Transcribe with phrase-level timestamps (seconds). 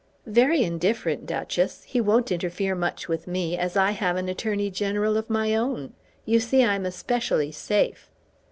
[0.25, 1.83] "Very indifferent, Duchess.
[1.83, 5.93] He won't interfere much with me, as I have an Attorney General of my own.
[6.25, 8.09] You see I'm especially safe."